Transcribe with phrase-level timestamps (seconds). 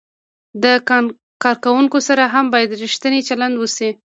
[0.63, 0.71] له
[1.43, 3.89] کارکوونکو سره هم باید ریښتینی چلند وشي.